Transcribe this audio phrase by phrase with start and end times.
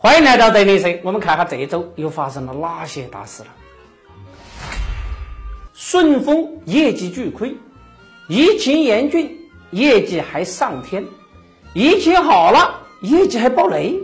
[0.00, 3.48] 欢迎来到德林社，我们看看这周又发生了哪些大事了。
[5.74, 7.52] 顺丰业绩巨亏，
[8.28, 9.36] 疫情严峻，
[9.72, 11.02] 业绩还上天；
[11.74, 13.98] 疫情好了，业绩还暴雷。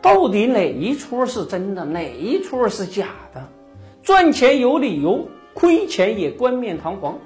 [0.00, 3.44] 到底哪一出是真的，哪一出是假的？
[4.04, 7.18] 赚钱有理由，亏钱也冠冕堂皇。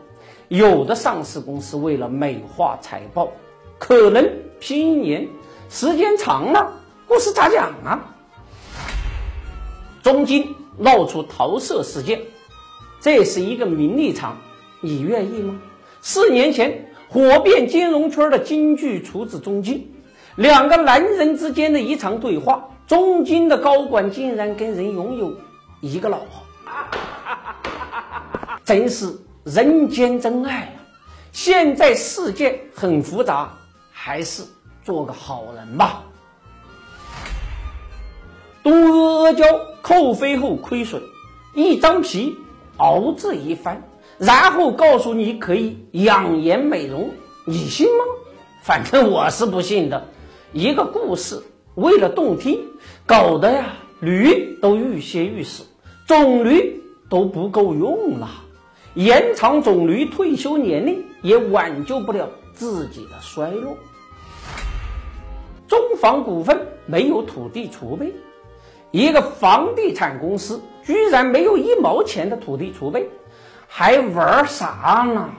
[0.48, 3.28] 有的上市公司为了美化财报，
[3.78, 4.26] 可能
[4.58, 5.28] 拼一年，
[5.68, 6.78] 时间长了。
[7.12, 8.00] 故事咋讲啊？
[10.02, 12.18] 中金闹出桃色事件，
[13.02, 14.34] 这是一个名利场，
[14.80, 15.60] 你愿意吗？
[16.00, 19.94] 四年前火遍金融圈的京剧厨子中金，
[20.36, 25.36] 两个男人之间的一场对话，中金的高管竟然跟人拥有
[25.82, 26.42] 一个老婆，
[28.64, 30.80] 真是人间真爱啊！
[31.30, 33.52] 现在世界很复杂，
[33.92, 34.42] 还是
[34.82, 36.04] 做个好人吧。
[39.32, 39.46] 阿胶
[39.80, 41.00] 扣费后亏损，
[41.54, 42.36] 一张皮
[42.76, 43.82] 熬制一番，
[44.18, 47.08] 然后告诉你可以养颜美容，
[47.46, 48.04] 你信吗？
[48.62, 50.06] 反正我是不信的。
[50.52, 51.42] 一个故事
[51.76, 52.60] 为了动听，
[53.06, 55.64] 搞得呀驴都欲仙欲死，
[56.06, 58.28] 种驴都不够用了，
[58.92, 63.78] 延长种驴退休年龄也挽救不了自己的衰落。
[65.66, 68.12] 中房股份没有土地储备。
[68.92, 73.08] 一个房地产公司居然没有一毛钱的土地储备，
[73.66, 75.30] 还玩啥呢？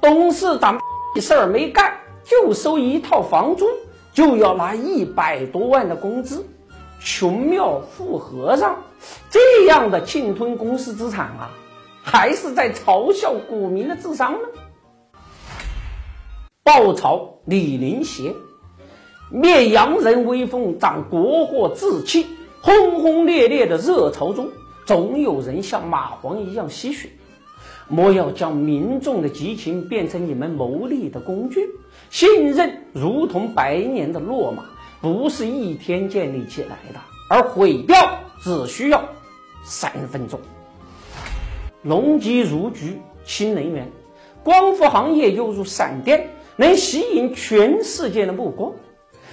[0.00, 0.80] 董事长
[1.20, 3.66] 事儿没干，就收一套房租，
[4.12, 6.46] 就要拿一百多万的工资，
[7.00, 8.76] 穷庙富和尚，
[9.30, 11.50] 这样的侵吞公司资产啊，
[12.04, 14.48] 还是在嘲笑股民的智商呢？
[16.62, 18.32] 爆炒李林鞋，
[19.28, 22.28] 灭洋人威风，长国货志气。
[22.62, 24.48] 轰轰烈烈的热潮中，
[24.86, 27.08] 总有人像蚂蟥一样吸血。
[27.88, 31.68] 莫要将民众的激情变成你们谋利的工具。
[32.08, 34.62] 信任如同百年的骆马，
[35.00, 37.96] 不是一天建立起来的，而毁掉
[38.40, 39.02] 只需要
[39.64, 40.38] 三分钟。
[41.82, 43.90] 隆基入局新能源，
[44.44, 48.72] 光伏行业犹如闪电，能吸引全世界的目光，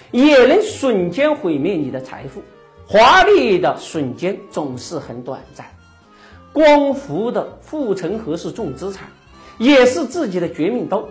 [0.09, 2.41] 也能瞬间毁灭你的财富。
[2.91, 5.67] 华丽的瞬间总是很短暂，
[6.51, 9.07] 光伏的护城河是重资产，
[9.59, 11.07] 也是自己的绝命刀。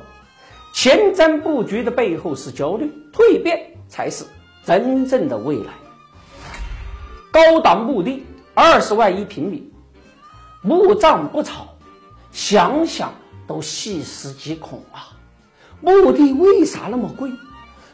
[0.75, 4.25] 前瞻布局的背后是焦虑，蜕变才是
[4.65, 5.73] 真正的未来。
[7.31, 9.73] 高档墓地二十万一平米，
[10.63, 11.77] 墓葬不炒，
[12.33, 13.15] 想想
[13.47, 15.15] 都细思极恐啊！
[15.81, 17.31] 墓地为啥那么贵？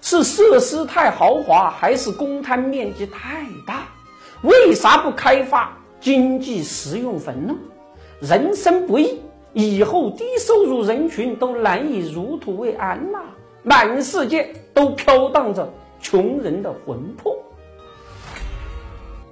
[0.06, 3.88] 是设施太豪华，还是公摊面积太大？
[4.42, 7.54] 为啥不开发经济实用坟呢？
[8.20, 9.18] 人生不易，
[9.54, 13.18] 以后低收入人群都难以入土为安呐！
[13.62, 15.66] 满世界都飘荡着
[16.02, 17.34] 穷人的魂魄。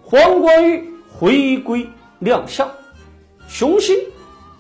[0.02, 1.86] 黄光裕回归
[2.20, 2.66] 亮相，
[3.46, 3.94] 雄心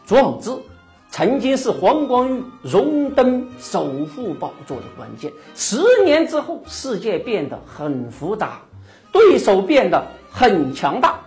[0.04, 0.50] 壮志。
[1.12, 5.30] 曾经是黄光裕荣登首富宝座的关键。
[5.54, 8.62] 十年之后，世界变得很复杂，
[9.12, 11.20] 对手变得很强大，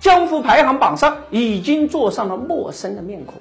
[0.00, 3.36] 江湖排行榜上已经坐上了陌生的面孔。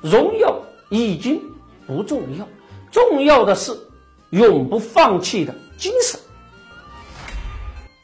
[0.00, 0.56] 荣耀
[0.88, 1.38] 已经
[1.86, 2.48] 不重要，
[2.90, 3.78] 重要的是
[4.30, 6.18] 永不放弃的精神。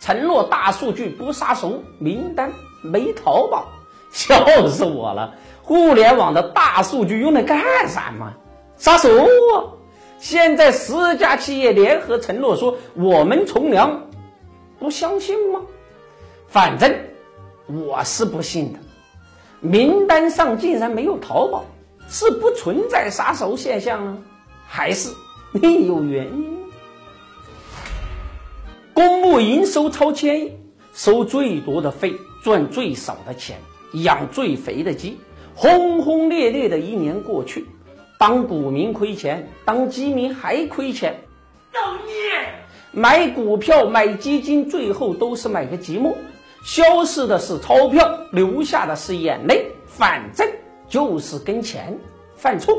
[0.01, 3.69] 承诺大数据不杀熟，名单没淘宝，
[4.13, 5.35] 笑死我了。
[5.69, 8.33] 互联网的大数据用来干什么？
[8.79, 9.29] 杀熟！
[10.19, 14.09] 现在十家企业联合承诺说，我们从良，
[14.79, 15.61] 不相信吗？
[16.49, 16.91] 反正
[17.67, 18.79] 我是不信的。
[19.61, 21.67] 名单上竟然没有淘宝，
[22.09, 24.17] 是不存在杀熟现象呢，
[24.67, 25.11] 还是
[25.53, 26.59] 另有原因？
[28.95, 30.53] 公募营收超千亿，
[30.95, 33.59] 收最多的费，赚最少的钱，
[33.93, 35.19] 养最肥的鸡。
[35.61, 37.67] 轰轰烈烈的一年过去，
[38.17, 41.19] 当股民亏钱，当基民还亏钱，
[41.73, 42.15] 造孽！
[42.93, 46.15] 买股票、买基金，最后都是买个寂寞，
[46.63, 50.49] 消失的是钞票，留下的是眼泪，反正
[50.89, 51.99] 就是跟钱
[52.37, 52.79] 犯错。